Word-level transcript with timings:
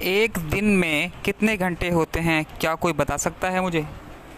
एक 0.00 0.38
दिन 0.38 0.64
में 0.64 1.12
कितने 1.24 1.56
घंटे 1.56 1.90
होते 1.90 2.20
हैं? 2.20 2.46
क्या 2.60 2.74
कोई 2.74 2.92
बता 2.92 3.16
सकता 3.16 3.50
है 3.50 3.60
मुझे? 3.60 3.86